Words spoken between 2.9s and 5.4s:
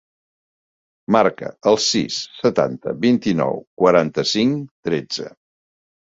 vint-i-nou, quaranta-cinc, tretze.